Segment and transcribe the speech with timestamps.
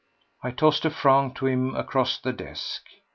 [0.41, 2.81] I tossed a franc to him across the desk.